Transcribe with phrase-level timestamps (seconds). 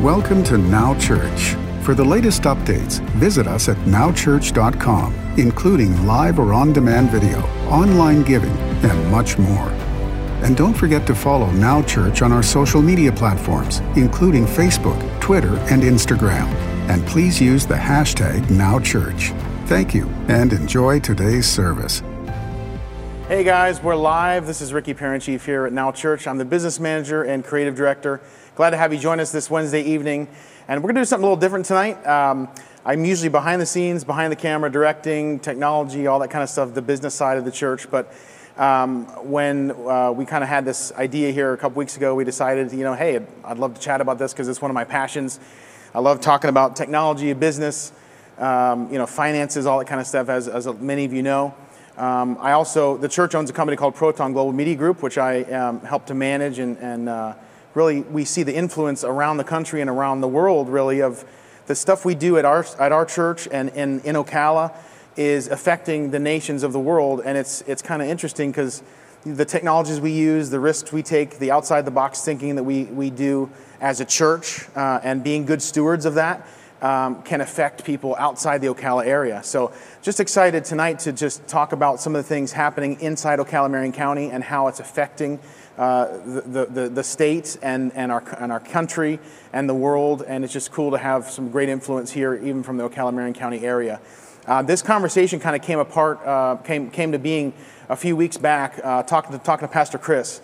[0.00, 1.54] Welcome to Now Church.
[1.84, 8.22] For the latest updates, visit us at nowchurch.com, including live or on demand video, online
[8.24, 9.68] giving, and much more.
[10.42, 15.56] And don't forget to follow Now Church on our social media platforms, including Facebook, Twitter,
[15.70, 16.46] and Instagram.
[16.88, 19.38] And please use the hashtag NowChurch.
[19.68, 22.02] Thank you and enjoy today's service.
[23.32, 24.46] Hey guys, we're live.
[24.46, 26.26] This is Ricky Parent-Chief here at Now Church.
[26.26, 28.20] I'm the business manager and creative director.
[28.56, 30.28] Glad to have you join us this Wednesday evening.
[30.68, 32.06] And we're going to do something a little different tonight.
[32.06, 32.50] Um,
[32.84, 36.74] I'm usually behind the scenes, behind the camera, directing, technology, all that kind of stuff,
[36.74, 37.90] the business side of the church.
[37.90, 38.12] But
[38.58, 42.24] um, when uh, we kind of had this idea here a couple weeks ago, we
[42.24, 44.84] decided, you know, hey, I'd love to chat about this because it's one of my
[44.84, 45.40] passions.
[45.94, 47.92] I love talking about technology, business,
[48.36, 51.54] um, you know, finances, all that kind of stuff, as, as many of you know.
[51.96, 55.42] Um, I also, the church owns a company called Proton Global Media Group, which I
[55.42, 57.34] um, help to manage and, and uh,
[57.74, 61.24] really we see the influence around the country and around the world really of
[61.66, 64.74] the stuff we do at our, at our church and in, in Ocala
[65.16, 67.20] is affecting the nations of the world.
[67.24, 68.82] And it's, it's kind of interesting because
[69.24, 72.84] the technologies we use, the risks we take, the outside the box thinking that we,
[72.84, 76.46] we do as a church, uh, and being good stewards of that
[76.82, 79.42] um, can affect people outside the Ocala area.
[79.42, 83.70] So, just excited tonight to just talk about some of the things happening inside Ocala
[83.70, 85.38] Marion County and how it's affecting
[85.78, 89.20] uh, the, the, the state and, and, our, and our country
[89.52, 90.22] and the world.
[90.26, 93.32] And it's just cool to have some great influence here, even from the Ocala Marion
[93.32, 94.00] County area.
[94.44, 97.52] Uh, this conversation kind of came apart, uh, came, came to being
[97.88, 100.40] a few weeks back, uh, talking, to, talking to Pastor Chris.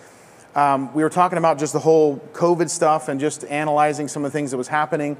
[0.55, 4.31] Um, we were talking about just the whole COVID stuff and just analyzing some of
[4.31, 5.17] the things that was happening,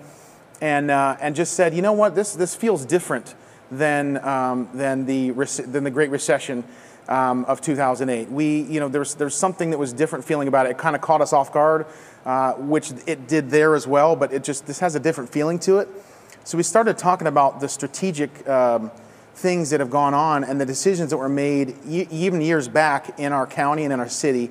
[0.62, 3.36] and, uh, and just said, you know what, this, this feels different
[3.72, 6.64] than, um, than, the, than the Great Recession
[7.08, 8.30] um, of 2008.
[8.30, 10.72] We, you know, there's, there's something that was different feeling about it.
[10.72, 11.86] It kind of caught us off guard,
[12.26, 15.60] uh, which it did there as well, but it just, this has a different feeling
[15.60, 15.88] to it.
[16.44, 18.92] So we started talking about the strategic um,
[19.36, 23.20] things that have gone on and the decisions that were made y- even years back
[23.20, 24.50] in our county and in our city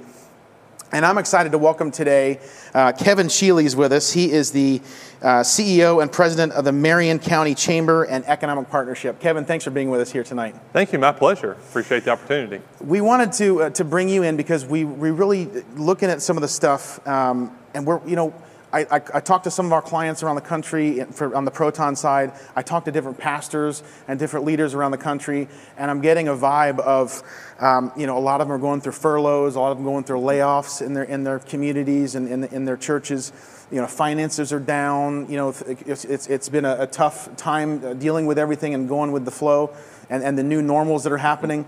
[0.91, 2.41] and I'm excited to welcome today
[2.73, 4.13] uh, Kevin Sheilley is with us.
[4.13, 4.81] He is the
[5.23, 9.21] uh, CEO and president of the Marion County Chamber and Economic Partnership.
[9.21, 10.55] Kevin, thanks for being with us here tonight.
[10.73, 10.99] Thank you.
[10.99, 11.53] My pleasure.
[11.53, 12.63] Appreciate the opportunity.
[12.81, 15.47] We wanted to uh, to bring you in because we we really
[15.77, 18.35] looking at some of the stuff, um, and we're you know
[18.73, 21.51] I, I, I talked to some of our clients around the country for, on the
[21.51, 22.33] Proton side.
[22.55, 25.49] I talked to different pastors and different leaders around the country,
[25.79, 27.23] and I'm getting a vibe of,
[27.61, 29.85] um, you know, a lot of them are going through furloughs, a lot of them
[29.85, 33.33] going through layoffs in their in their communities and in, in their churches.
[33.71, 35.31] You know, finances are down.
[35.31, 38.89] You know, it's it's, it's been a, a tough time uh, dealing with everything and
[38.89, 39.75] going with the flow,
[40.11, 41.65] and, and the new normals that are happening.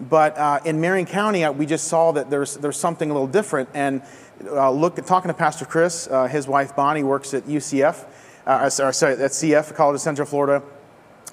[0.00, 3.68] But uh, in Marion County, we just saw that there's there's something a little different
[3.74, 4.02] and
[4.46, 6.08] uh, look talking to Pastor Chris.
[6.08, 8.04] Uh, his wife Bonnie works at UCF,
[8.46, 10.62] uh, sorry, sorry, at CF, College of Central Florida,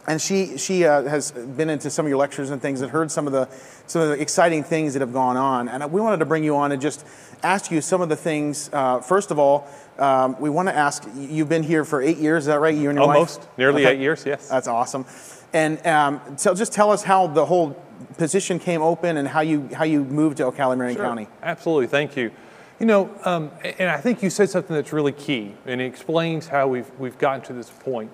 [0.08, 3.12] and she she uh, has been into some of your lectures and things and heard
[3.12, 3.48] some of the
[3.88, 5.68] some of the exciting things that have gone on.
[5.70, 7.06] And we wanted to bring you on and just
[7.44, 8.70] ask you some of the things.
[8.72, 11.08] Uh, first of all, um, we want to ask.
[11.16, 12.76] You've been here for eight years, is that right?
[12.76, 13.58] You and your almost wife?
[13.58, 13.96] nearly okay.
[13.96, 14.26] eight years.
[14.26, 15.06] Yes, that's awesome.
[15.54, 17.82] And um, so, just tell us how the whole
[18.18, 21.06] position came open and how you how you moved to Ocala Marion sure.
[21.06, 21.28] County.
[21.42, 22.32] Absolutely, thank you.
[22.80, 26.48] You know, um, and I think you said something that's really key, and it explains
[26.48, 28.12] how we've, we've gotten to this point,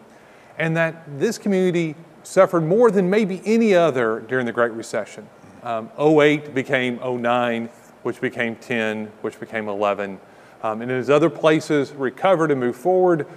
[0.57, 5.27] and that this community suffered more than maybe any other during the Great Recession.
[5.63, 7.69] Um, 08 became 09,
[8.03, 10.17] which became 10, which became 11.
[10.61, 13.27] Um, and as other places recovered and moved forward,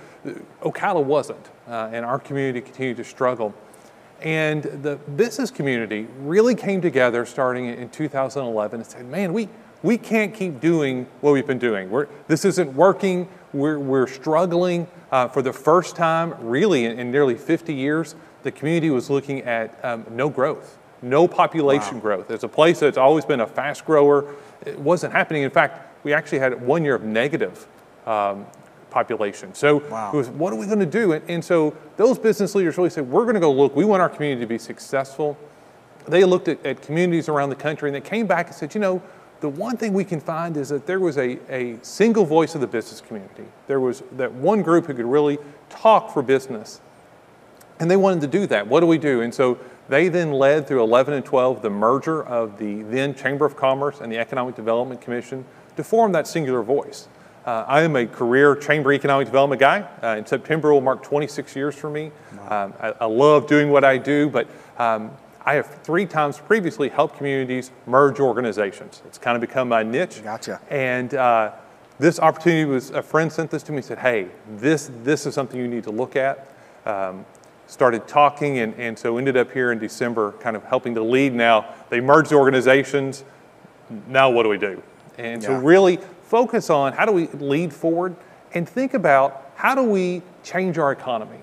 [0.62, 3.52] Ocala wasn't, uh, and our community continued to struggle.
[4.22, 9.48] And the business community really came together starting in 2011 and said, man, we,
[9.82, 11.90] we can't keep doing what we've been doing.
[11.90, 13.28] We're, this isn't working.
[13.52, 14.86] We're, we're struggling.
[15.10, 19.42] Uh, for the first time, really, in, in, nearly 50 years, the community was looking
[19.42, 22.00] at um, no growth, no population wow.
[22.00, 22.30] growth.
[22.30, 24.34] It's a place that's always been a fast grower.
[24.64, 25.42] It wasn't happening.
[25.42, 27.66] In fact, we actually had one year of negative
[28.06, 28.46] um,
[28.90, 29.54] population.
[29.54, 30.10] So wow.
[30.12, 31.12] it was, what are we going to do?
[31.12, 33.76] And, and so those business leaders really said, we're going to go look.
[33.76, 35.36] We want our community to be successful.
[36.06, 38.80] They looked at, at communities around the country and they came back and said, you
[38.80, 39.02] know,
[39.40, 42.60] the one thing we can find is that there was a, a single voice of
[42.60, 43.44] the business community.
[43.66, 45.38] There was that one group who could really
[45.68, 46.80] talk for business.
[47.78, 48.66] And they wanted to do that.
[48.66, 49.20] What do we do?
[49.20, 53.44] And so they then led through 11 and 12 the merger of the then Chamber
[53.44, 55.44] of Commerce and the Economic Development Commission
[55.76, 57.08] to form that singular voice.
[57.44, 59.88] Uh, I am a career Chamber Economic Development guy.
[60.02, 62.10] Uh, in September will mark 26 years for me.
[62.36, 62.64] Wow.
[62.64, 64.48] Um, I, I, love doing what I do, but
[64.78, 65.12] um,
[65.46, 69.02] I have three times previously helped communities merge organizations.
[69.06, 70.20] It's kind of become my niche.
[70.24, 70.60] Gotcha.
[70.68, 71.52] And uh,
[72.00, 73.80] this opportunity was a friend sent this to me.
[73.80, 76.48] Said, "Hey, this this is something you need to look at."
[76.84, 77.24] Um,
[77.68, 81.32] started talking, and, and so ended up here in December, kind of helping to lead.
[81.32, 83.24] Now they merged the organizations.
[84.08, 84.82] Now what do we do?
[85.16, 88.16] And so really focus on how do we lead forward,
[88.52, 91.38] and think about how do we change our economy.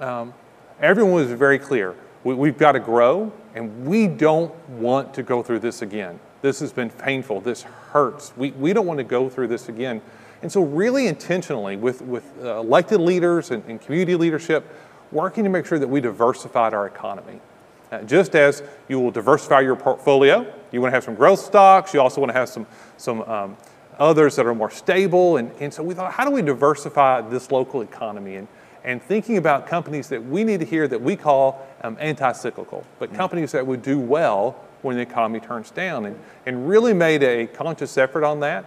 [0.00, 0.34] Um,
[0.80, 1.94] everyone was very clear.
[2.24, 6.18] We, we've got to grow, and we don't want to go through this again.
[6.42, 7.40] This has been painful.
[7.40, 8.32] This hurts.
[8.36, 10.00] We, we don't want to go through this again.
[10.42, 14.64] And so, really intentionally, with, with uh, elected leaders and, and community leadership,
[15.10, 17.40] working to make sure that we diversified our economy.
[17.90, 21.94] Uh, just as you will diversify your portfolio, you want to have some growth stocks,
[21.94, 22.66] you also want to have some,
[22.98, 23.56] some um,
[23.98, 25.38] others that are more stable.
[25.38, 28.36] And, and so we thought, how do we diversify this local economy?
[28.36, 28.48] And,
[28.84, 32.84] and thinking about companies that we need to hear that we call um, anti cyclical,
[32.98, 36.06] but companies that would do well when the economy turns down.
[36.06, 38.64] And, and really made a conscious effort on that.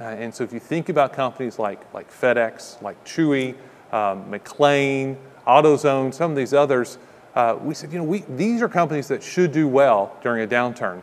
[0.00, 3.54] Uh, and so if you think about companies like, like FedEx, like Chewy,
[3.92, 5.16] um, McLane,
[5.46, 6.98] AutoZone, some of these others,
[7.34, 10.46] uh, we said, you know, we, these are companies that should do well during a
[10.46, 11.02] downturn.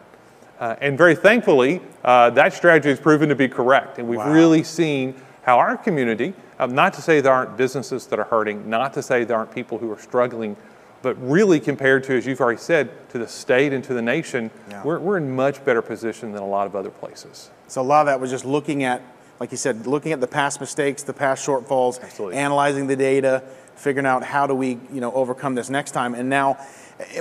[0.59, 3.97] Uh, and very thankfully, uh, that strategy has proven to be correct.
[3.97, 4.31] And we've Wow.
[4.31, 8.69] really seen how our community, um, not to say there aren't businesses that are hurting,
[8.69, 10.55] not to say there aren't people who are struggling,
[11.01, 14.51] but really compared to, as you've already said, to the state and to the nation,
[14.69, 14.83] Yeah.
[14.83, 17.49] we're, we're in much better position than a lot of other places.
[17.67, 19.01] So a lot of that was just looking at,
[19.39, 22.37] like you said, looking at the past mistakes, the past shortfalls, Absolutely.
[22.37, 23.43] analyzing the data,
[23.75, 26.13] figuring out how do we, you know, overcome this next time.
[26.13, 26.57] And now,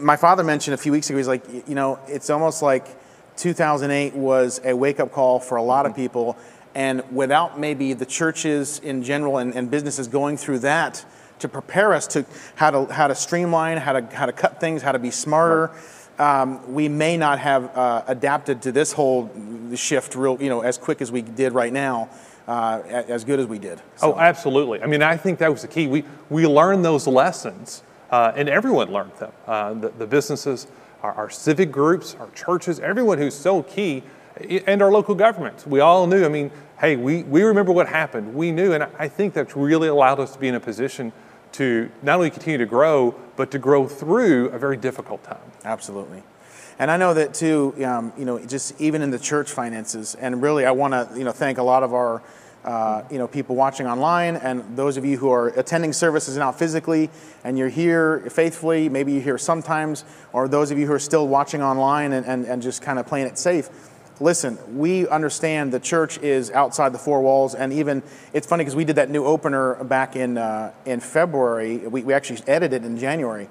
[0.02, 2.86] my father mentioned a few weeks ago, he's like, you know, it's almost like
[3.36, 6.02] 2008 was a wake-up call for a lot of mm-hmm.
[6.02, 6.36] people,
[6.74, 11.04] and without maybe the churches in general and, and businesses going through that
[11.40, 14.82] to prepare us to how to how to streamline, how to how to cut things,
[14.82, 15.70] how to be smarter
[16.20, 19.30] um, we may not have uh, adapted to this whole
[19.74, 22.10] shift real, you know, as quick as we did right now,
[22.46, 23.80] uh, as good as we did.
[24.02, 24.82] Oh, absolutely.
[24.82, 25.86] I mean, I think that was the key.
[25.86, 29.32] We, we learned those lessons, uh, and everyone learned them.
[29.46, 30.66] Uh, the, the businesses,
[31.02, 34.02] our, our civic groups, our churches, everyone who's so key,
[34.66, 35.66] and our local governments.
[35.66, 36.50] We all knew, I mean,
[36.80, 38.34] hey, we, we remember what happened.
[38.34, 41.12] We knew, and I- I think that's really allowed us to be in a position
[41.52, 45.38] to not only continue to grow, but to grow through a very difficult time.
[45.64, 46.22] Absolutely.
[46.78, 50.40] And I know that too, um, you know, just even in the church finances, and
[50.40, 52.22] really I want to, you know, thank a lot of our,
[52.64, 56.52] uh, you know, people watching online and those of you who are attending services now
[56.52, 57.10] physically
[57.44, 61.28] and you're here faithfully, maybe you're here sometimes, or those of you who are still
[61.28, 63.68] watching online and, and, and just kind of playing it safe.
[64.22, 68.02] Listen, we understand the church is outside the four walls, and even
[68.34, 71.78] it's funny because we did that new opener back in uh, in February.
[71.78, 73.48] We, we actually edited in January.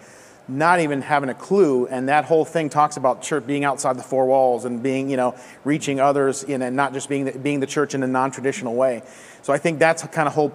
[0.47, 4.03] Not even having a clue and that whole thing talks about church being outside the
[4.03, 7.59] four walls and being you know reaching others in and not just being the, being
[7.59, 9.03] the church in a non-traditional way.
[9.43, 10.51] So i think that's kind of whole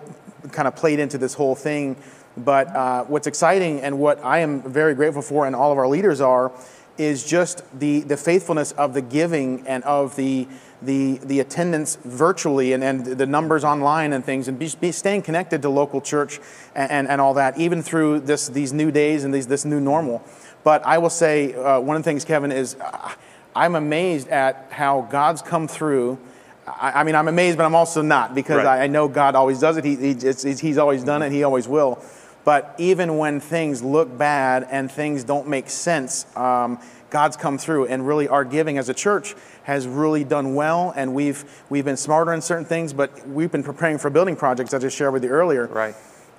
[0.51, 1.97] kind of played into this whole thing.
[2.37, 5.87] But uh, what's exciting and what i am very grateful for and all of our
[5.87, 6.51] leaders are
[6.99, 10.47] is just the the faithfulness of the giving and of the
[10.83, 15.23] the the attendance virtually and, and the numbers online and things and be, be staying
[15.23, 16.41] connected to local church
[16.75, 19.81] and, and, and all that even through this these new days and these this new
[19.81, 20.23] normal.
[20.63, 23.13] But i will say uh, one of the things kevin is uh,
[23.57, 26.19] i'm amazed at how god's come through.
[26.67, 28.81] I, I mean i'm amazed but i'm also not because Right.
[28.81, 29.85] I, I know god always does it.
[29.85, 30.15] He, he,
[30.55, 31.33] he's always done it.
[31.33, 32.03] He always will
[32.45, 36.79] but even when things look bad and things don't make sense, um,
[37.11, 41.15] God's come through, and really our giving as a church has really done well, and
[41.15, 42.93] we've we've been smarter in certain things.
[42.93, 45.67] But we've been preparing for building projects, as I shared with you earlier.
[45.67, 45.95] Right.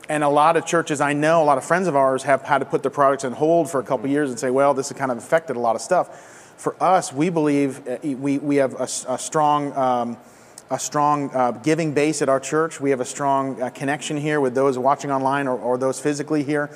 [0.07, 2.59] And a lot of churches I know, a lot of friends of ours have had
[2.59, 4.97] to put their projects on hold for a couple years and say, well, this has
[4.97, 6.53] kind of affected a lot of stuff.
[6.57, 10.17] For us, we believe uh, we, we have a strong, um,
[10.75, 12.81] a strong uh, giving base at our church.
[12.81, 16.43] We have a strong uh, connection here with those watching online or, or those physically
[16.43, 16.69] here.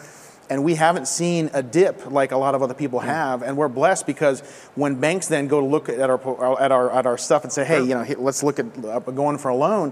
[0.50, 3.44] And we haven't seen a dip like a lot of other people have.
[3.44, 4.40] And we're blessed because
[4.74, 7.66] when banks then go to look at our, at our, at our stuff and say,
[7.66, 9.92] hey, you know, let's look at uh, going for a loan,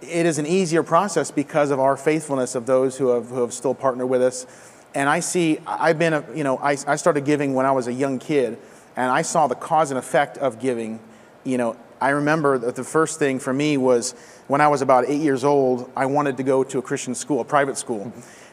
[0.00, 3.52] it is an easier process because of our faithfulness of those who have, who have
[3.52, 4.46] still partnered with us.
[4.94, 7.86] And I see, I've been, a, you know, I, I started giving when I was
[7.86, 8.58] a young kid,
[8.96, 11.00] and I saw the cause and effect of giving.
[11.44, 14.12] You know, I remember that the first thing for me was
[14.48, 17.40] when I was about eight years old, I wanted to go to a Christian school,
[17.40, 18.12] a private school.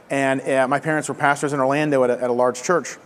[0.10, 2.98] And uh, my parents were pastors in Orlando at a, at a large church.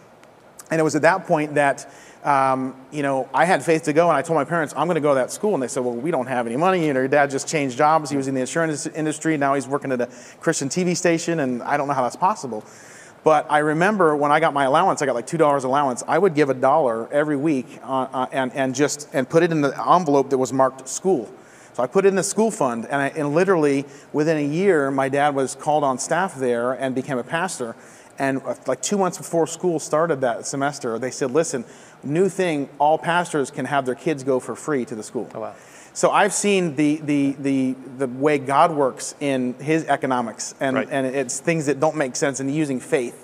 [0.70, 1.92] And it was at that point that,
[2.24, 4.96] um, you know, I had faith to go, and I told my parents, I'm going
[4.96, 5.54] to go to that school.
[5.54, 6.88] And they said, Well, we don't have any money.
[6.88, 8.10] You know, your dad just changed jobs.
[8.10, 9.38] He was in the insurance industry.
[9.38, 10.10] Now he's working at a
[10.40, 12.64] Christian TV station, and I don't know how that's possible.
[13.24, 16.04] But I remember when I got my allowance, I got like $2 allowance.
[16.08, 19.52] I would give a dollar every week uh, uh, and, and just and put it
[19.52, 21.32] in the envelope that was marked school
[21.74, 24.92] So I put it in the school fund, and, I, and literally within a year,
[24.92, 27.76] my dad was called on staff there and became a pastor.
[28.20, 31.66] And uh, like two months before school started that semester, they said, listen,
[32.04, 35.30] new thing, all pastors can have their kids go for free to the school.
[35.34, 35.56] Oh, wow.
[35.94, 40.88] So I've seen the, the, the, the way God works in his economics, and, Right.
[40.90, 43.20] and it's things that don't make sense and using faith.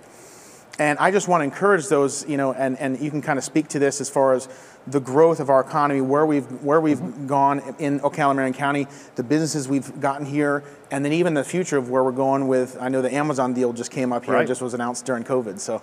[0.78, 3.44] And I just want to encourage those, you know, and, and you can kind of
[3.44, 4.48] speak to this as far as
[4.88, 7.28] the growth of our economy, where we've where we've Mm-hmm.
[7.28, 11.76] gone in Ocala, Marion County, the businesses we've gotten here, and then even the future
[11.78, 12.78] of where we're going with.
[12.80, 14.48] I know the Amazon deal just came up here, Right.
[14.48, 15.60] just was announced during COVID.
[15.60, 15.82] So,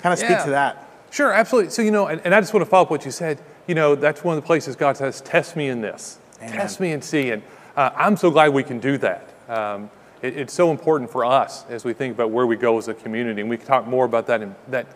[0.00, 0.44] kind of speak Yeah.
[0.44, 0.88] to that.
[1.10, 1.70] Sure, absolutely.
[1.70, 3.38] So, you know, and, and I just want to follow up what you said.
[3.66, 6.18] You know, that's one of the places God says, test me in this.
[6.40, 6.52] Amen.
[6.52, 7.30] Test me and see.
[7.30, 7.42] And
[7.76, 9.28] uh, I'm so glad we can do that.
[9.48, 9.90] Um,
[10.22, 12.94] it- it's so important for us as we think about where we go as a
[12.94, 13.40] community.
[13.40, 14.86] And we can talk more about that and that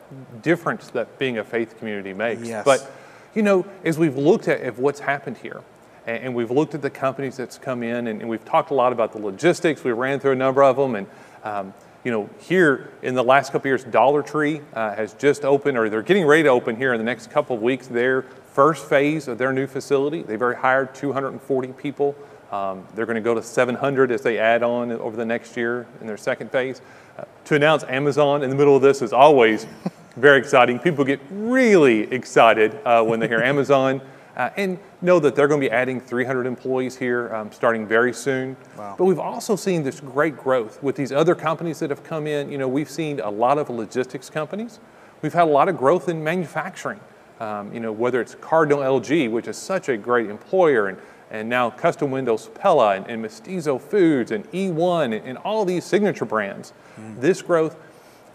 [0.43, 2.43] difference that being a faith community makes.
[2.43, 2.65] Yes.
[2.65, 2.91] But,
[3.35, 5.63] you know, as we've looked at, at what's happened here,
[6.07, 8.75] and, and we've looked at the companies that's come in, and, and we've talked a
[8.75, 9.85] lot about the logistics.
[9.85, 11.07] We ran through a number of them, and
[11.45, 15.79] um, you know, here in the last couple years, Dollar Tree uh, has just opened,
[15.79, 17.87] or they're getting ready to open here in the next couple of weeks.
[17.87, 20.23] Their first phase of their new facility.
[20.23, 22.17] They've already hired 240 people.
[22.51, 25.87] Um, they're going to go to 700 as they add on over the next year
[26.01, 26.83] in their second phase.
[27.17, 29.67] Uh, to announce Amazon in the middle of this is always
[30.17, 30.79] very exciting.
[30.79, 34.03] People get really excited uh, when they hear Amazon
[34.37, 38.13] uh, and know that they're going to be adding 300 employees here um, starting very
[38.13, 38.57] soon.
[38.77, 38.95] Wow.
[38.97, 42.51] But we've also seen this great growth with these other companies that have come in.
[42.51, 44.81] You know, we've seen a lot of logistics companies.
[45.21, 47.01] We've had a lot of growth in manufacturing.
[47.41, 50.99] Um, you know, whether it's Cardinal LG, which is such a great employer, and,
[51.31, 55.85] and now Custom Windows Pella and, and Mestizo Foods and E1 and, and all these
[55.85, 56.73] signature brands.
[57.19, 57.77] This growth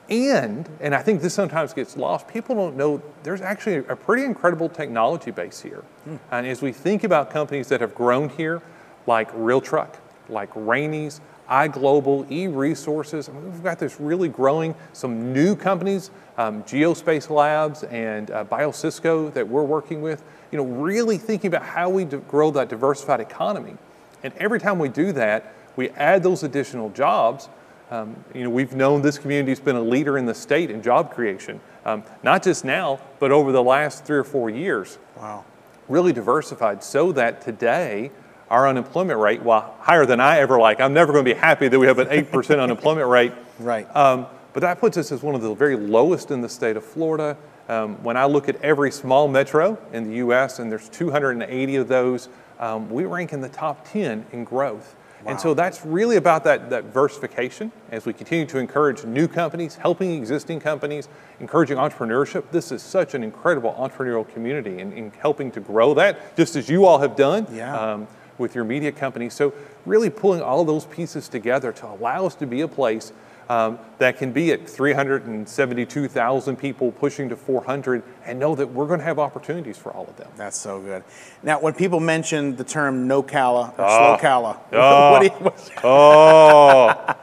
[0.09, 4.23] and, and I think this sometimes gets lost, people don't know there's actually a pretty
[4.23, 5.83] incredible technology base here.
[6.31, 8.61] And as we think about companies that have grown here,
[9.05, 9.97] like Real Truck,
[10.29, 16.63] like Rainey's, iGlobal, eResources, I mean, we've got this really growing, some new companies, um,
[16.63, 21.89] Geospace Labs and uh, BioCisco that we're working with, you know, really thinking about how
[21.89, 23.77] we grow that diversified economy.
[24.23, 27.49] And every time we do that, we add those additional jobs.
[27.89, 31.13] Um, you know, we've known this community's been a leader in the state in job
[31.13, 34.97] creation, um, not just now, but over the last three or four years.
[35.15, 35.45] Wow.
[35.87, 38.11] Really diversified so that today
[38.49, 41.67] our unemployment rate, while higher than I ever like, I'm never going to be happy
[41.67, 43.33] that we have an 8% unemployment rate.
[43.59, 43.87] Right.
[43.95, 46.85] Um, but that puts us as one of the very lowest in the state of
[46.85, 47.35] Florida.
[47.67, 51.87] Um, when I look at every small metro in the U.S., and there's 280 of
[51.87, 52.29] those,
[52.59, 54.95] um, we rank in the top 10 in growth.
[55.27, 59.75] And so that's really about that, that diversification as we continue to encourage new companies,
[59.75, 62.45] helping existing companies, encouraging entrepreneurship.
[62.51, 66.69] This is such an incredible entrepreneurial community and in helping to grow that, just as
[66.69, 67.77] you all have done Yeah.
[67.77, 68.07] um,
[68.37, 69.29] with your media company.
[69.29, 69.53] So
[69.85, 73.11] really pulling all those pieces together to allow us to be a place
[73.49, 78.99] um, that can be at 372,000 people pushing to 400 and know that we're going
[78.99, 80.27] to have opportunities for all of them.
[80.35, 81.03] That's so good.
[81.43, 83.97] Now, when people mention the term no cala or Ah.
[83.97, 85.11] slow cala, Ah.
[85.11, 87.15] what do you, what- Oh,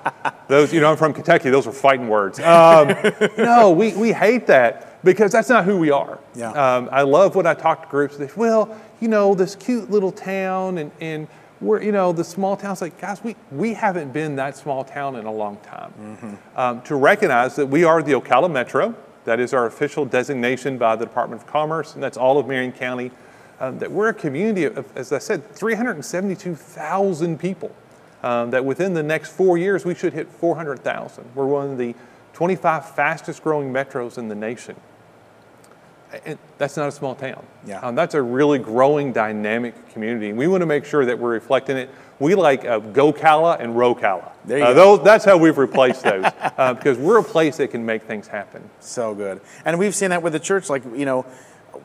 [0.49, 2.39] those, you know, I'm from Kentucky, those are fighting words.
[2.41, 2.95] Um,
[3.39, 6.19] no, we, we hate that because that's not who we are.
[6.35, 6.51] Yeah.
[6.53, 9.91] Um, I love when I talk to groups, they say, well, you know, this cute
[9.91, 11.29] little town and, and
[11.61, 15.17] we're, you know, the small town's like, guys, we, we haven't been that small town
[15.17, 16.39] in a long time.
[16.57, 18.95] Um, to recognize that we are the Ocala Metro,
[19.25, 22.73] that is our official designation by the Department of Commerce, and that's all of Marion
[22.73, 23.11] County.
[23.61, 27.71] Um, that we're a community of, as I said, 372,000 people.
[28.25, 31.25] Um, that within the next four years we should hit 400,000.
[31.35, 31.95] We're one of the
[32.33, 34.77] 25 fastest growing metros in the nation.
[36.27, 37.45] And that's not a small town.
[37.67, 37.81] Yeah.
[37.81, 40.29] Um, that's a really growing, dynamic community.
[40.31, 41.91] And we want to make sure that we're reflecting it.
[42.21, 44.33] We like uh, GoCala and RoCala.
[44.45, 44.97] There you Uh, go.
[44.97, 46.25] those, that's how we've replaced those
[46.59, 48.69] uh, because we're a place that can make things happen.
[48.81, 49.41] so good.
[49.65, 50.69] And we've seen that with the church.
[50.71, 51.27] Like, you know,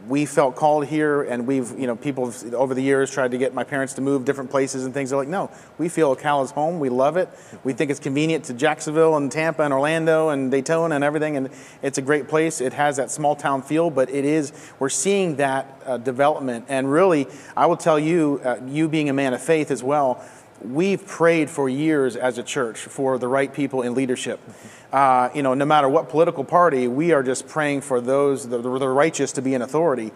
[0.08, 3.54] we felt called here, and we've, you know, people over the years tried to get
[3.54, 5.10] my parents to move different places and things.
[5.10, 6.80] They're like, no, we feel Ocala's home.
[6.80, 7.30] We love it.
[7.64, 11.38] We think it's convenient to Jacksonville and Tampa and Orlando and Daytona and everything.
[11.38, 11.50] And
[11.82, 12.62] it's a great place.
[12.62, 16.66] It has that small town feel, but it is, we're seeing that uh, development.
[16.70, 20.24] And really, I will tell you, uh, you being a man of faith as well,
[20.62, 24.40] we've prayed for years as a church for the right people in leadership.
[24.92, 28.58] Uh, you know, no matter what political party, we are just praying for those, the,
[28.58, 30.12] the righteous, to be in authority.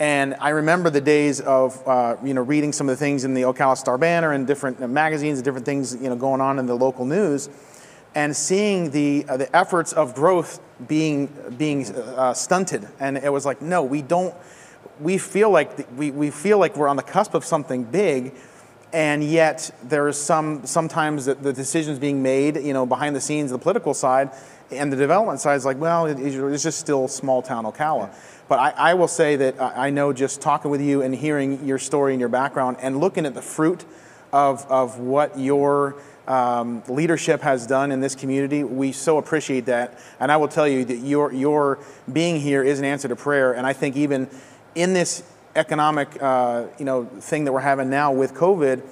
[0.00, 3.34] And I remember the days of, uh, you know, reading some of the things in
[3.34, 6.66] the Ocala Star Banner and different magazines and different things, you know, going on in
[6.66, 7.48] the local news,
[8.14, 12.88] and seeing the uh, the efforts of growth being being uh, stunted.
[12.98, 14.34] And it was like, no, we don't.
[15.00, 18.34] We feel like th- we, we feel like we're on the cusp of something big,
[18.92, 23.20] and yet there is some sometimes the, the decisions being made, you know, behind the
[23.20, 24.30] scenes, the political side,
[24.70, 28.08] and the development side is like, well, it, it's just still small town Ocala.
[28.08, 28.14] Yeah.
[28.48, 31.78] But I, I, will say that I know just talking with you and hearing your
[31.78, 33.84] story and your background and looking at the fruit
[34.32, 35.96] of, of what your
[36.26, 39.98] um, leadership has done in this community, we so appreciate that.
[40.20, 41.78] And I will tell you that your, your
[42.12, 43.52] being here is an answer to prayer.
[43.52, 44.28] And I think even
[44.74, 45.22] in this
[45.54, 48.82] economic uh, you know, thing that we're having now with COVID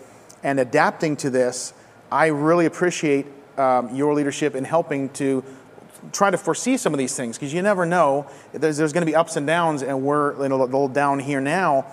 [0.42, 1.72] and adapting to this,
[2.10, 3.26] I really appreciate
[3.58, 5.44] um, your leadership in helping to
[6.12, 8.26] try to foresee some of these things because you never know.
[8.52, 11.86] There's, there's going to be ups and downs, and we're a little down here now.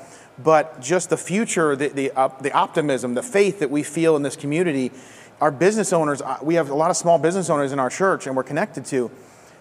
[0.44, 4.22] But just the future, the, the, uh, the optimism, the faith that we feel in
[4.22, 4.92] this community,
[5.42, 8.28] our business owners, uh, we have a lot of small business owners in our church
[8.28, 9.12] and we're connected to.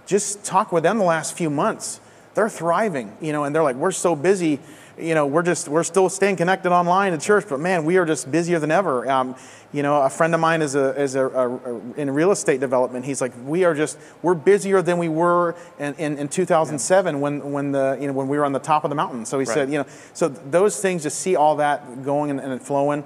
[0.07, 2.01] Just talk with them the last few months.
[2.35, 4.61] They're thriving, you know, and they're like, we're so busy
[4.99, 8.07] you know, we're just we're still staying connected online at church, but man, we are
[8.07, 9.09] just busier than ever.
[9.11, 9.37] Um,
[9.73, 12.61] you know, a friend of mine is a is a, a, a, in real estate
[12.61, 13.05] development.
[13.05, 17.21] He's like, we are just we're busier than we were in, in, in 2007 yeah.
[17.21, 19.27] when when the you know when we were on the top of the mountain.
[19.27, 19.55] So he right.
[19.55, 23.05] said, you know, so those things to see all that going and, and flowing.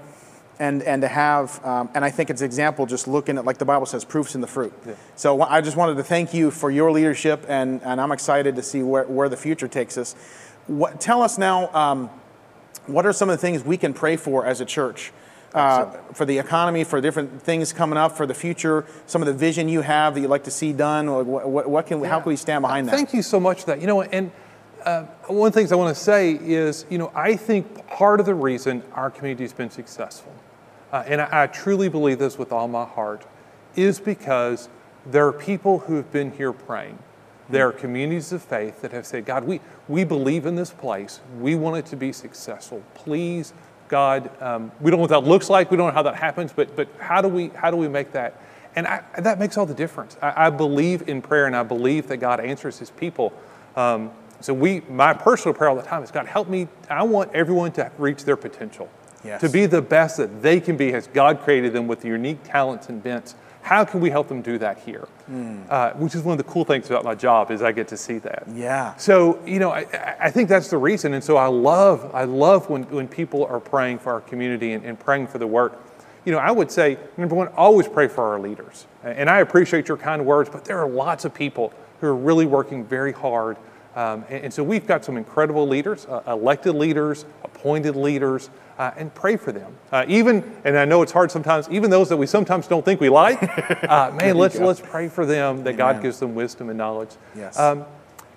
[0.58, 3.64] And, and to have, um, and I think it's example just looking at, like the
[3.64, 4.74] Bible says, proofs in the fruit.
[4.86, 4.92] Yeah.
[5.16, 8.62] So I just wanted to thank you for your leadership, and, and I'm excited to
[8.62, 10.14] see where, where the future takes us.
[10.66, 12.10] What, tell us now, um,
[12.86, 15.12] what are some of the things we can pray for as a church?
[15.52, 19.34] Uh, for the economy, for different things coming up, for the future, some of the
[19.34, 21.10] vision you have that you'd like to see done.
[21.10, 22.08] What, what, what can, yeah.
[22.08, 22.92] how can we stand behind that?
[22.92, 23.80] Thank you so much for that.
[23.80, 24.30] You know, and
[24.84, 28.20] uh, one of the things I want to say is, you know, I think part
[28.20, 30.32] of the reason our community has been successful,
[30.92, 33.26] uh, and I, I truly believe this with all my heart,
[33.74, 34.68] is because
[35.04, 36.96] there are people who have been here praying.
[37.50, 41.20] There are communities of faith that have said, God, we, we believe in this place.
[41.40, 42.82] We want it to be successful.
[42.94, 43.52] Please,
[43.88, 45.70] God, um, we don't know what that looks like.
[45.70, 48.12] We don't know how that happens, but, but how, do we, how do we make
[48.12, 48.40] that?
[48.76, 50.16] And I, that makes all the difference.
[50.22, 53.32] I, I, believe in prayer and I believe that God answers his people.
[53.74, 56.68] Um, so we, my personal prayer all the time is, God, help me.
[56.88, 58.88] I want everyone to reach their potential,
[59.24, 59.40] yes.
[59.40, 62.88] to be the best that they can be as God created them with unique talents
[62.88, 63.34] and bents.
[63.62, 65.06] How can we help them do that here?
[65.30, 65.70] Mm.
[65.70, 67.96] Uh, which is one of the cool things about my job is I get to
[67.96, 68.44] see that.
[68.52, 68.96] Yeah.
[68.96, 72.68] So you know, I, I think that's the reason, and so I love I love
[72.70, 75.80] when when people are praying for our community and, and praying for the work.
[76.24, 79.88] You know, I would say number one, always pray for our leaders, and I appreciate
[79.88, 83.56] your kind words, but there are lots of people who are really working very hard
[83.94, 88.48] um, and, and, so we've got some incredible leaders, uh, elected leaders, appointed leaders,
[88.78, 89.76] uh, and pray for them.
[89.90, 93.00] Uh, even, and I know it's hard sometimes, even those that we sometimes don't think
[93.00, 93.42] we like,
[93.88, 95.76] uh, man, let's, let's pray for them that Amen.
[95.76, 97.10] God gives them wisdom and knowledge.
[97.36, 97.58] Yes.
[97.58, 97.84] Um,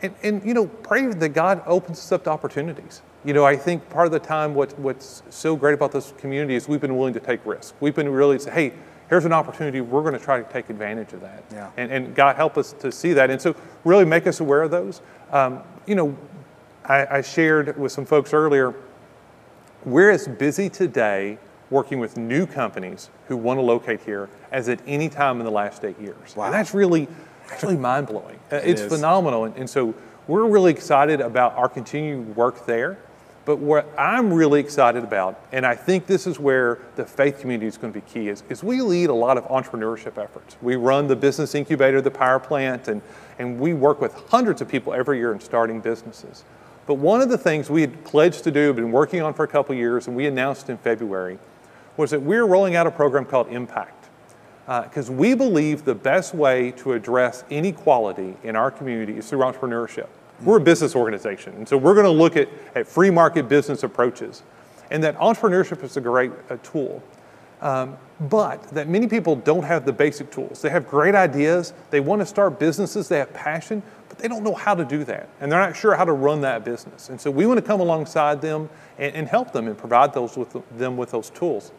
[0.02, 3.02] and, and, you know, pray that God opens us up to opportunities.
[3.24, 6.56] You know, I think part of the time what, what's so great about this community
[6.56, 7.74] is we've been willing to take risks.
[7.80, 8.74] We've been really say, hey,
[9.10, 11.44] here's an opportunity, we're going to try to take advantage of that.
[11.52, 11.72] Yeah.
[11.78, 13.30] And, and God help us to see that.
[13.30, 15.02] And so really make us aware of those.
[15.32, 16.18] Um, you know,
[16.86, 18.74] I, I shared with some folks earlier,
[19.86, 21.38] we're as busy today
[21.70, 25.52] working with new companies who want to locate here as at any time in the
[25.52, 26.36] last eight years.
[26.36, 26.46] Wow.
[26.46, 27.08] And that's really,
[27.62, 28.40] really mind blowing.
[28.52, 28.94] It's is.
[28.94, 29.46] phenomenal.
[29.46, 29.94] And, and, so
[30.28, 33.00] we're really excited about our continued work there.
[33.46, 37.68] But what I'm really excited about, and I think this is where the faith community
[37.68, 40.56] is going to be key, is, is we lead a lot of entrepreneurship efforts.
[40.62, 43.02] We run the business incubator, the power plant, and,
[43.40, 46.46] and we work with hundreds of people every year in starting businesses.
[46.86, 49.48] But one of the things we had pledged to do, been working on for a
[49.48, 51.38] couple years, and we announced in February,
[51.98, 54.10] was that we're rolling out a program called Impact.
[54.66, 59.40] Because uh, we believe the best way to address inequality in our community is through
[59.40, 60.08] entrepreneurship.
[60.42, 63.84] We're a business organization, and so we're going to look at, at free market business
[63.84, 64.44] approaches.
[64.92, 67.02] And that entrepreneurship is a great uh, tool.
[67.62, 70.62] Um, but that many people don't have the basic tools.
[70.62, 74.44] They have great ideas, they want to start businesses, they have passion, but they don't
[74.44, 75.30] know how to do that.
[75.40, 77.10] And they're not sure how to run that business.
[77.10, 80.38] And so we want to come alongside them and, and help them and provide those
[80.38, 81.72] with them with those tools.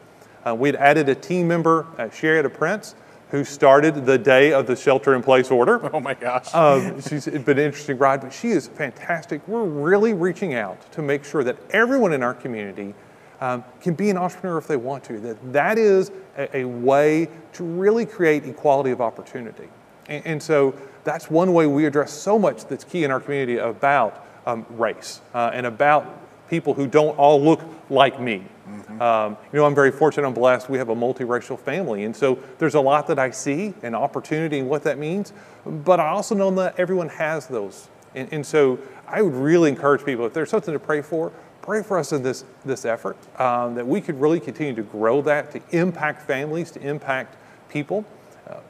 [0.46, 2.94] Uh, we had added a team member, uh, Sharietta Prince,
[3.30, 5.90] who started the day of the shelter in place order.
[5.92, 6.54] Oh my gosh.
[6.54, 9.46] Um, she's been an interesting ride, but she is fantastic.
[9.48, 12.94] We're really reaching out to make sure that everyone in our community
[13.40, 15.18] um, can be an entrepreneur if they want to.
[15.20, 19.68] That that is a, a way to really create equality of opportunity.
[20.08, 23.58] And, and, so that's one way we address so much that's key in our community
[23.58, 26.06] about um, race uh, and about
[26.48, 28.44] people who don't all look like me.
[28.68, 29.02] Mm-hmm.
[29.02, 32.04] Um, you know, I'm very fortunate, I'm blessed, we have a multiracial family.
[32.04, 35.32] And so there's a lot that I see and opportunity and what that means.
[35.66, 37.88] But I also know that everyone has those.
[38.14, 41.82] And, and so I would really encourage people, if there's something to pray for, pray
[41.82, 45.50] for us in this, this effort, um, that we could really continue to grow that,
[45.52, 47.36] to impact families, to impact
[47.68, 48.04] people.
[48.48, 48.60] Uh,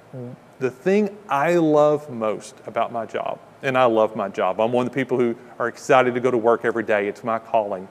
[0.60, 4.86] the thing I love most about my job, and I love my job, I'm one
[4.86, 7.88] of the people who are excited to go to work every day, it's my calling,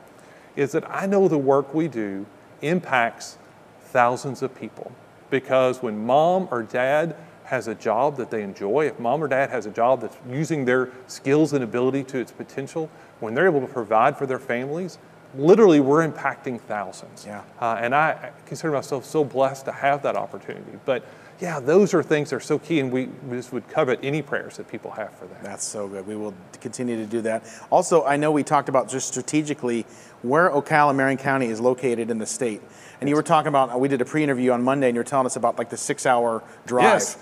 [0.56, 2.26] is that I know the work we do
[2.62, 3.38] impacts
[3.86, 4.92] thousands of people.
[5.32, 9.50] Because when mom or dad has a job that they enjoy, if mom or dad
[9.50, 12.88] has a job that's using their skills and ability to its potential,
[13.20, 15.00] when they're able to provide for their families,
[15.36, 17.26] literally we're impacting thousands.
[17.26, 17.44] Yeah.
[17.60, 20.80] Uh, and I consider myself so blessed to have that opportunity.
[20.86, 21.06] But
[21.40, 24.58] yeah, those are things that are so key, and we, just would covet any prayers
[24.58, 25.44] that people have for that.
[25.44, 26.06] That's so good.
[26.08, 27.44] We will continue to do that.
[27.70, 29.86] Also, I know we talked about just strategically
[30.22, 32.62] where Ocala, Marion County is located in the state.
[33.02, 35.06] And you were talking about, we did a pre interview on Monday, and you were
[35.06, 36.84] telling us about like the six hour drive.
[36.84, 37.18] Yes.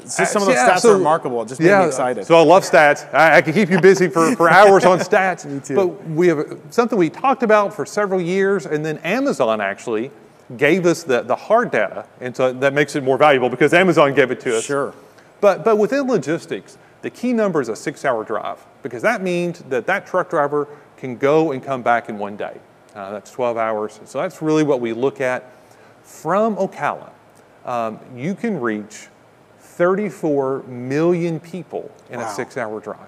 [0.00, 1.42] It's just some of those Yeah, stats so- are remarkable.
[1.42, 2.26] It just made me excited.
[2.26, 3.12] So I love stats.
[3.14, 5.46] I, I can keep you busy for, for hours on stats.
[5.46, 5.74] Me too.
[5.74, 10.10] But we have something we talked about for several years, and then Amazon actually
[10.58, 14.12] gave us the, the hard data, and so that makes it more valuable because Amazon
[14.14, 14.64] gave it to us.
[14.64, 14.92] Sure.
[15.40, 19.86] But but within logistics, the key number is a six-hour drive because that means that
[19.86, 22.58] that truck driver can go and come back in one day.
[22.94, 24.00] Uh, that's 12 hours.
[24.04, 25.50] So that's really what we look at.
[26.02, 27.10] From Ocala,
[27.64, 29.08] um, you can reach
[29.76, 32.30] 34 million people in Wow.
[32.30, 32.98] a six-hour drive.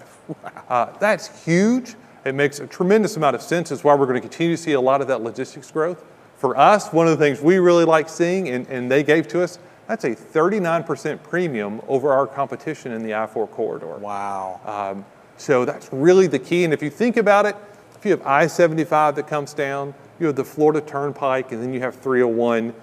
[0.69, 1.95] Uh, that's huge.
[2.25, 3.71] It makes a tremendous amount of sense.
[3.71, 6.05] It's why we're going to continue to see a lot of that logistics growth.
[6.39, 9.43] For us, one of the things we really like seeing, and, and they gave to
[9.43, 13.97] us, that's a 39% premium over our competition in the I-4 corridor.
[13.99, 14.61] Wow.
[14.65, 15.05] Um,
[15.37, 16.65] so that's really the key.
[16.65, 17.55] And if you think about it,
[17.97, 21.81] if you have I-75 that comes down, you have the Florida Turnpike, and then you
[21.81, 22.75] have 301,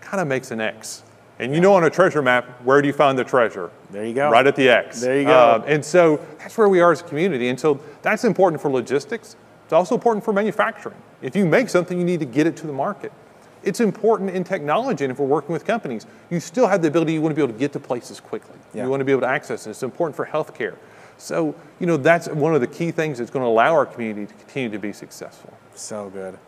[0.00, 1.04] kind of makes an X.
[1.38, 3.70] And you know on a treasure map, where do you find the treasure?
[3.90, 4.28] There you go.
[4.30, 5.00] Right at the X.
[5.00, 5.54] There you go.
[5.54, 7.48] Um, and so that's where we are as a community.
[7.48, 9.36] And so that's important for logistics.
[9.64, 10.96] It's also important for manufacturing.
[11.22, 13.12] If you make something, you need to get it to the market.
[13.62, 17.12] It's important in technology, and if we're working with companies, you still have the ability,
[17.12, 18.56] you want to be able to get to places quickly.
[18.72, 18.84] Yeah.
[18.84, 19.70] You want to be able to access it.
[19.70, 20.76] It's important for healthcare.
[21.18, 24.26] So, you know, that's one of the key things that's going to allow our community
[24.26, 25.52] to continue to be successful.
[25.74, 26.38] So good.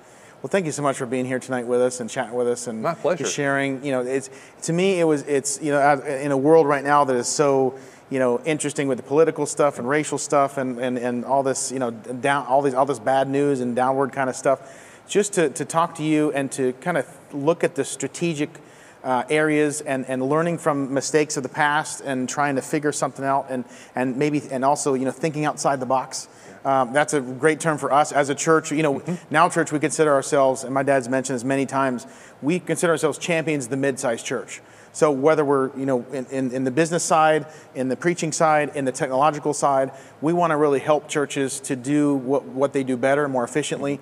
[0.42, 2.66] Well, thank you so much for being here tonight with us and chatting with us
[2.66, 3.26] and My pleasure.
[3.26, 3.85] sharing.
[3.85, 4.31] You know, it's
[4.62, 7.79] to me it was it's you know in a world right now that is so
[8.09, 11.70] you know interesting with the political stuff and racial stuff and and, and all this
[11.70, 14.87] you know down all these all this bad news and downward kind of stuff.
[15.07, 18.48] Just to, to talk to you and to kind of look at the strategic
[19.03, 23.24] uh, areas and, and learning from mistakes of the past and trying to figure something
[23.24, 26.29] out and, and maybe and also you know thinking outside the box.
[26.64, 28.70] Um, that's a great term for us as a church.
[28.70, 32.07] You know, now church we consider ourselves, and my dad's mentioned this many times.
[32.42, 34.61] We consider ourselves champions of the mid-sized church.
[34.92, 38.73] So whether we're you know in, in, in the business side, in the preaching side,
[38.75, 42.83] in the technological side, we want to really help churches to do what, what they
[42.85, 44.01] do better and more efficiently.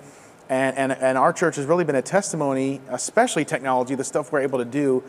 [0.49, 4.39] And, and, and our church has really been a testimony, especially technology, the stuff we're
[4.41, 5.03] able to do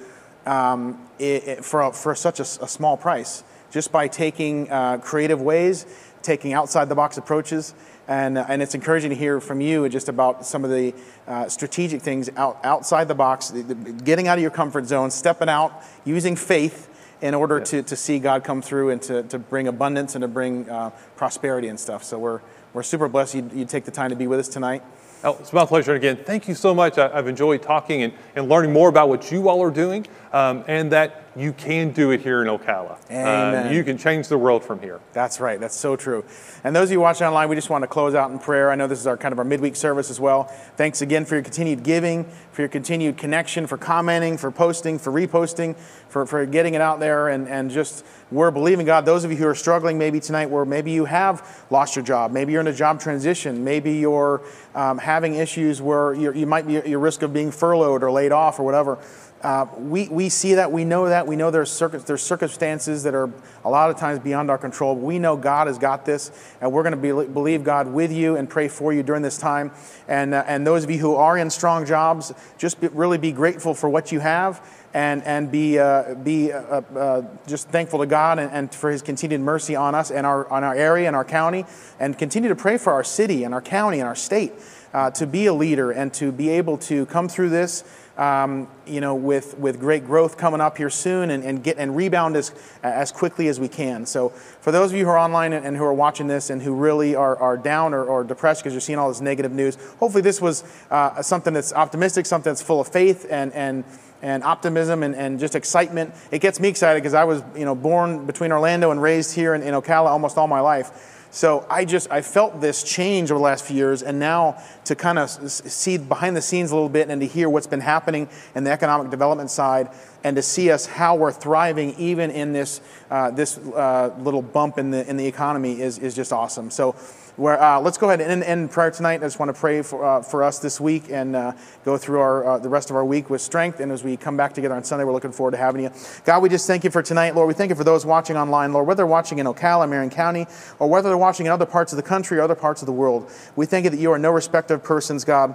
[0.45, 5.87] um, it, it- for, for such a small price, just by taking uh, creative ways,
[6.23, 7.75] taking outside the box approaches.
[8.09, 10.95] And, uh, and it's encouraging to hear from you just about some of the
[11.29, 15.11] uh, strategic things out, outside the box, the, the- getting out of your comfort zone,
[15.11, 15.73] stepping out,
[16.05, 16.89] using faith
[17.23, 20.29] in order to, to see God come through and to, to bring abundance and to
[20.29, 22.03] bring uh, prosperity and stuff.
[22.03, 22.41] So we're,
[22.73, 24.83] we're super blessed you, you take the time to be with us tonight.
[25.23, 25.93] Oh, it's my pleasure.
[25.95, 26.97] And again, thank you so much.
[26.97, 30.65] I, I've enjoyed talking and, and learning more about what you all are doing um,
[30.67, 32.99] and that you can do it here in Ocala.
[33.11, 33.69] Amen.
[33.69, 34.99] Um, you can change the world from here.
[35.13, 35.61] That's right.
[35.61, 36.25] That's so true.
[36.65, 38.71] And those of you watching online, we just want to close out in prayer.
[38.71, 40.45] I know this is our kind of our midweek service as well.
[40.77, 45.13] Thanks again for your continued giving, for your continued connection, for commenting, for posting, for
[45.13, 45.77] reposting,
[46.11, 49.05] for, for getting it out there, and, and just we're believing God.
[49.05, 52.31] Those of you who are struggling maybe tonight, where maybe you have lost your job,
[52.31, 54.43] maybe you're in a job transition, maybe you're
[54.75, 58.33] um, having issues where you might be at your risk of being furloughed or laid
[58.33, 58.99] off or whatever.
[59.43, 63.15] Uh, we, we see that, we know that, we know there's, circum- there's circumstances that
[63.15, 63.31] are
[63.65, 64.95] a lot of times beyond our control.
[64.95, 68.37] We know God has got this, and we're going to be, believe God with you
[68.37, 69.73] and pray for you during this time.
[70.09, 73.33] And, uh, and those of you who are in strong jobs, just be, really be
[73.33, 74.61] grateful for what you have
[74.93, 76.59] and, and be, uh, be uh,
[76.97, 80.49] uh, just thankful to God and, and for His continued mercy on us and our,
[80.51, 81.65] on our area and our county,
[81.99, 84.53] and continue to pray for our city and our county and our state
[84.93, 87.85] uh, to be a leader and to be able to come through this
[88.21, 91.97] um, you know, with, with great growth coming up here soon and, and get and
[91.97, 94.05] rebound as, as quickly as we can.
[94.05, 96.61] So for those of you who are online and, and who are watching this and
[96.61, 99.77] who really are, are down or, or depressed because you're seeing all this negative news,
[99.99, 103.85] hopefully this was uh, something that's optimistic, something that's full of faith and, and,
[104.23, 106.15] and optimism and, and just excitement.
[106.31, 109.55] It gets me excited because I was, you know, born between Orlando and raised here
[109.55, 111.17] in, in Ocala almost all my life.
[111.33, 114.97] So I just I felt this change over the last few years, and now to
[114.97, 118.29] kind of see behind the scenes a little bit and to hear what's been happening
[118.57, 119.91] in the economic development side,
[120.25, 122.81] and to see us how we're thriving even in this
[123.13, 126.69] uh, this uh, little bump in the in the economy is is just awesome.
[126.69, 126.97] So
[127.37, 129.15] where, uh, let's go ahead and end prayer tonight.
[129.15, 131.53] I just want to pray for, uh, for us this week and uh,
[131.85, 133.81] go through our, uh, the rest of our week with strength.
[133.81, 135.91] And as we come back together on Sunday, we're looking forward to having you.
[136.25, 137.49] God, we just thank you for tonight, Lord.
[137.49, 140.47] We thank you for those watching online, Lord, whether they're watching in Ocala, Marion County,
[140.79, 142.93] or whether they're watching in other parts of the country or other parts of the
[142.93, 143.31] world.
[143.57, 145.55] We thank you that you are no respecter of persons, God.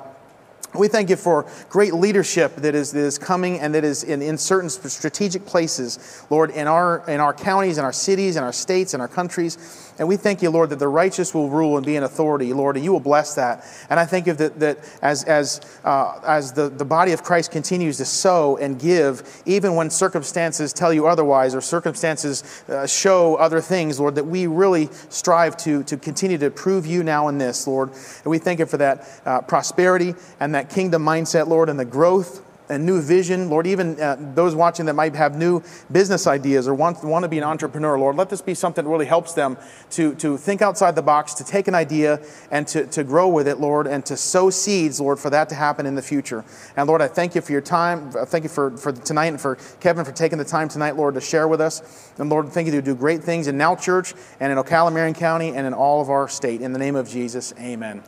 [0.78, 4.22] We thank you for great leadership that is, that is coming and that is in,
[4.22, 8.52] in certain strategic places, Lord, in our, in our counties, in our cities, in our
[8.52, 9.85] states, in our countries.
[9.98, 12.76] And we thank you, Lord, that the righteous will rule and be in authority, Lord,
[12.76, 13.66] and you will bless that.
[13.90, 17.52] And I thank you that, that as, as, uh, as the, the body of Christ
[17.52, 23.36] continues to sow and give, even when circumstances tell you otherwise or circumstances uh, show
[23.36, 27.38] other things, Lord, that we really strive to, to continue to prove you now in
[27.38, 27.92] this, Lord.
[27.92, 31.86] And we thank you for that uh, prosperity and that kingdom mindset, Lord, and the
[31.86, 33.50] growth a new vision.
[33.50, 37.30] Lord, even uh, those watching that might have new business ideas or want, want to
[37.30, 39.58] be an entrepreneur, Lord, let this be something that really helps them
[39.92, 42.20] to, to think outside the box, to take an idea
[42.52, 45.56] and to, to grow with it, Lord, and to sow seeds, Lord, for that to
[45.56, 46.44] happen in the future.
[46.76, 48.12] And Lord, I thank you for your time.
[48.12, 51.22] Thank you for, for tonight and for Kevin for taking the time tonight, Lord, to
[51.22, 52.12] share with us.
[52.18, 55.14] And Lord, thank you to do great things in Now Church and in Ocala, Marion
[55.14, 56.62] County, and in all of our state.
[56.62, 58.04] In the name of Jesus, amen.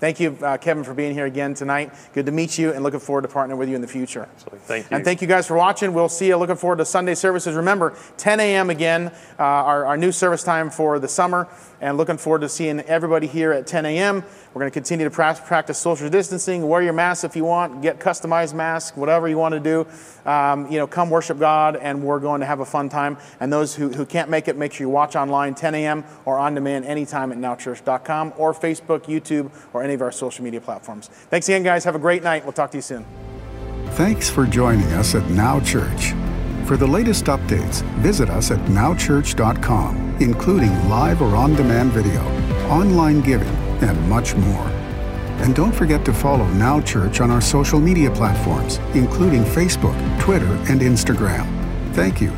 [0.00, 1.92] Thank you, uh, Kevin, for being here again tonight.
[2.14, 4.26] Good to meet you and looking forward to partnering with you in the future.
[4.32, 4.58] Absolutely.
[4.60, 4.96] Thank you.
[4.96, 5.92] And thank you guys for watching.
[5.92, 6.38] We'll see you.
[6.38, 7.54] Looking forward to Sunday services.
[7.54, 8.70] Remember, 10 a.m.
[8.70, 9.08] again,
[9.38, 11.48] uh, our, our new service time for the summer
[11.82, 14.24] and looking forward to seeing everybody here at 10 a.m.
[14.52, 16.66] We're going to continue to practice social distancing.
[16.66, 17.82] Wear your mask if you want.
[17.82, 19.86] Get customized masks, whatever you want to do.
[20.28, 23.16] Um, you know, come worship God, and we're going to have a fun time.
[23.38, 26.04] And those who, who can't make it, make sure you watch online 10 a.m.
[26.24, 30.60] or on demand anytime at nowchurch.com or Facebook, YouTube, or any of our social media
[30.60, 31.08] platforms.
[31.08, 31.84] Thanks again, guys.
[31.84, 32.44] Have a great night.
[32.44, 33.04] We'll talk to you soon.
[33.90, 36.12] Thanks for joining us at Now Church.
[36.66, 42.22] For the latest updates, visit us at nowchurch.com, including live or on demand video,
[42.68, 43.48] online giving,
[43.82, 44.68] and much more.
[45.42, 50.52] And don't forget to follow Now Church on our social media platforms, including Facebook, Twitter,
[50.70, 51.46] and Instagram.
[51.94, 52.30] Thank you